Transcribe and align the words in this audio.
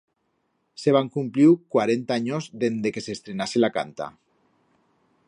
S'heban 0.83 1.11
cumpliu 1.17 1.53
cuarenta 1.75 2.17
anyos 2.21 2.49
dende 2.65 2.93
que 2.97 3.05
s'estrenase 3.09 3.63
la 3.65 3.73
canta. 3.77 4.09